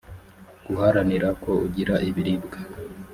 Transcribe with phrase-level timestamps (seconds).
[0.65, 2.57] guharanira ko ugira ibiribwa